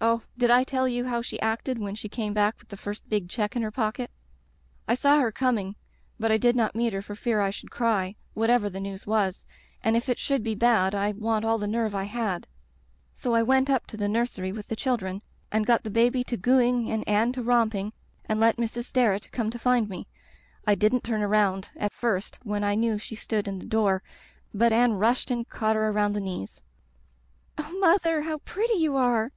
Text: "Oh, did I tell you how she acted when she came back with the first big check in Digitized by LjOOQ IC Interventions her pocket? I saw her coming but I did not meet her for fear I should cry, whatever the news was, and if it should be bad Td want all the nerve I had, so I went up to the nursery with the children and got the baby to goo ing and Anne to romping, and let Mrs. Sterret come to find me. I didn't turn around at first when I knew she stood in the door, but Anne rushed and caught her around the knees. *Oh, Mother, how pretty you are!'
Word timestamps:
"Oh, 0.00 0.22
did 0.38 0.48
I 0.48 0.62
tell 0.62 0.86
you 0.86 1.06
how 1.06 1.22
she 1.22 1.40
acted 1.40 1.76
when 1.76 1.96
she 1.96 2.08
came 2.08 2.32
back 2.32 2.54
with 2.60 2.68
the 2.68 2.76
first 2.76 3.08
big 3.08 3.28
check 3.28 3.56
in 3.56 3.62
Digitized 3.62 3.64
by 3.64 3.66
LjOOQ 3.66 3.66
IC 3.66 3.66
Interventions 3.66 3.66
her 3.66 4.06
pocket? 4.06 4.10
I 4.86 4.94
saw 4.94 5.18
her 5.18 5.32
coming 5.32 5.76
but 6.20 6.30
I 6.30 6.36
did 6.38 6.54
not 6.54 6.76
meet 6.76 6.92
her 6.92 7.02
for 7.02 7.16
fear 7.16 7.40
I 7.40 7.50
should 7.50 7.72
cry, 7.72 8.14
whatever 8.32 8.70
the 8.70 8.78
news 8.78 9.08
was, 9.08 9.44
and 9.82 9.96
if 9.96 10.08
it 10.08 10.20
should 10.20 10.44
be 10.44 10.54
bad 10.54 10.92
Td 10.92 11.18
want 11.18 11.44
all 11.44 11.58
the 11.58 11.66
nerve 11.66 11.96
I 11.96 12.04
had, 12.04 12.46
so 13.12 13.34
I 13.34 13.42
went 13.42 13.68
up 13.68 13.88
to 13.88 13.96
the 13.96 14.08
nursery 14.08 14.52
with 14.52 14.68
the 14.68 14.76
children 14.76 15.20
and 15.50 15.66
got 15.66 15.82
the 15.82 15.90
baby 15.90 16.22
to 16.22 16.36
goo 16.36 16.60
ing 16.60 16.88
and 16.88 17.02
Anne 17.08 17.32
to 17.32 17.42
romping, 17.42 17.92
and 18.26 18.38
let 18.38 18.58
Mrs. 18.58 18.84
Sterret 18.84 19.28
come 19.32 19.50
to 19.50 19.58
find 19.58 19.88
me. 19.88 20.06
I 20.64 20.76
didn't 20.76 21.02
turn 21.02 21.22
around 21.22 21.70
at 21.74 21.92
first 21.92 22.38
when 22.44 22.62
I 22.62 22.76
knew 22.76 22.98
she 22.98 23.16
stood 23.16 23.48
in 23.48 23.58
the 23.58 23.66
door, 23.66 24.04
but 24.54 24.72
Anne 24.72 24.92
rushed 24.92 25.28
and 25.32 25.48
caught 25.48 25.74
her 25.74 25.88
around 25.88 26.12
the 26.12 26.20
knees. 26.20 26.62
*Oh, 27.58 27.76
Mother, 27.80 28.22
how 28.22 28.38
pretty 28.44 28.74
you 28.74 28.94
are!' 28.94 29.32